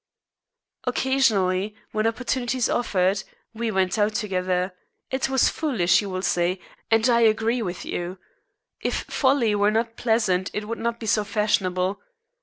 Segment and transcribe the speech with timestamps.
[0.85, 4.73] Occasionally, when opportunities offered, we went out together.
[5.11, 8.17] It was foolish, you will say, and I agree with you.
[8.79, 12.01] If folly were not pleasant it would not be so fashionable.